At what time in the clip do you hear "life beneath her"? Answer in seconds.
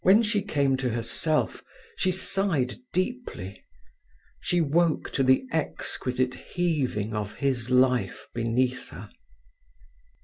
7.69-9.11